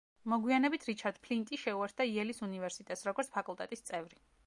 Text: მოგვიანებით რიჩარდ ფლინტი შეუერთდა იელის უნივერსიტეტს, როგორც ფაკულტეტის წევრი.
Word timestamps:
მოგვიანებით 0.31 0.87
რიჩარდ 0.91 1.19
ფლინტი 1.27 1.61
შეუერთდა 1.65 2.09
იელის 2.15 2.43
უნივერსიტეტს, 2.49 3.09
როგორც 3.11 3.35
ფაკულტეტის 3.39 3.91
წევრი. 3.93 4.25